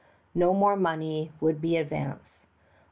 No 0.33 0.51
more 0.55 0.75
money 0.75 1.31
would 1.39 1.61
be 1.61 1.77
advanced. 1.77 2.41